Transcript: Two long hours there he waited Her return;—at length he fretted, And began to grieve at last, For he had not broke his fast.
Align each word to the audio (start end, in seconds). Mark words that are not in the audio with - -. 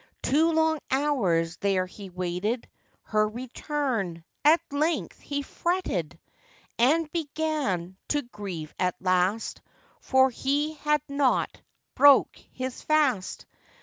Two 0.23 0.51
long 0.51 0.79
hours 0.89 1.57
there 1.57 1.85
he 1.85 2.09
waited 2.09 2.67
Her 3.03 3.27
return;—at 3.27 4.59
length 4.71 5.19
he 5.19 5.43
fretted, 5.43 6.17
And 6.79 7.11
began 7.11 7.95
to 8.07 8.23
grieve 8.23 8.73
at 8.79 8.95
last, 8.99 9.61
For 9.99 10.31
he 10.31 10.73
had 10.73 11.03
not 11.07 11.61
broke 11.93 12.35
his 12.49 12.81
fast. 12.81 13.45